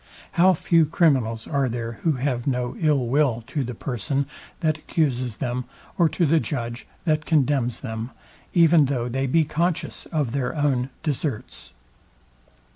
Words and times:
How 0.31 0.55
few 0.55 0.87
criminals 0.87 1.45
are 1.45 1.69
there, 1.69 1.99
who 2.01 2.13
have 2.13 2.47
no 2.47 2.75
ill 2.79 3.05
will 3.05 3.43
to 3.45 3.63
the 3.63 3.75
person, 3.75 4.25
that 4.61 4.79
accuses 4.79 5.37
them, 5.37 5.65
or 5.95 6.09
to 6.09 6.25
the 6.25 6.39
judge, 6.39 6.87
that 7.05 7.27
condemns 7.27 7.81
them, 7.81 8.09
even 8.51 8.85
though 8.85 9.07
they 9.07 9.27
be 9.27 9.43
conscious 9.43 10.07
of 10.07 10.31
their 10.31 10.55
own 10.55 10.89
deserts? 11.03 11.73